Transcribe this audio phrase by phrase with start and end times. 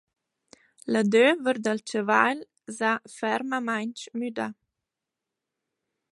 [0.91, 2.39] L’adöver dal chavagl
[2.75, 4.47] s’ha fermamaing müdà.